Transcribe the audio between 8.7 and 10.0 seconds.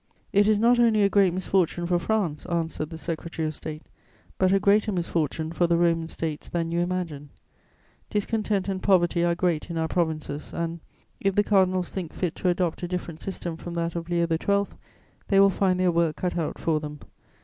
poverty are great in our